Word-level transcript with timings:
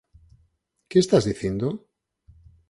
Que 0.89 0.97
estás 1.03 1.27
dicindo? 1.29 1.67